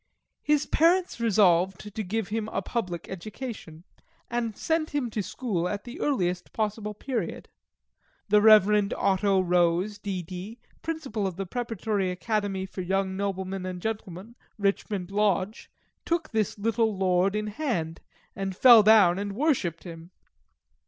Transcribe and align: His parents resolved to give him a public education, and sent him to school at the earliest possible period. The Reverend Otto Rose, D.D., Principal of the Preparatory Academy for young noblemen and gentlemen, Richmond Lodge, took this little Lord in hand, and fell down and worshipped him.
His 0.41 0.65
parents 0.65 1.19
resolved 1.19 1.79
to 1.93 2.03
give 2.03 2.29
him 2.29 2.47
a 2.51 2.63
public 2.63 3.07
education, 3.07 3.83
and 4.31 4.57
sent 4.57 4.89
him 4.95 5.11
to 5.11 5.21
school 5.21 5.69
at 5.69 5.83
the 5.83 5.99
earliest 5.99 6.53
possible 6.53 6.95
period. 6.95 7.49
The 8.27 8.41
Reverend 8.41 8.95
Otto 8.95 9.41
Rose, 9.41 9.99
D.D., 9.99 10.57
Principal 10.81 11.27
of 11.27 11.35
the 11.35 11.45
Preparatory 11.45 12.09
Academy 12.09 12.65
for 12.65 12.81
young 12.81 13.15
noblemen 13.15 13.63
and 13.63 13.79
gentlemen, 13.79 14.33
Richmond 14.57 15.11
Lodge, 15.11 15.69
took 16.03 16.31
this 16.31 16.57
little 16.57 16.97
Lord 16.97 17.35
in 17.35 17.45
hand, 17.45 18.01
and 18.35 18.55
fell 18.55 18.81
down 18.81 19.19
and 19.19 19.33
worshipped 19.35 19.83
him. 19.83 20.09